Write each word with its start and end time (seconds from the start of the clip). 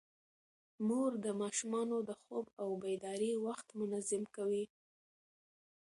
مور 0.87 1.11
د 1.25 1.27
ماشومانو 1.41 1.97
د 2.09 2.11
خوب 2.21 2.45
او 2.61 2.69
بیدارۍ 2.83 3.33
وخت 3.47 3.67
منظم 3.79 4.23
کوي. 4.35 4.65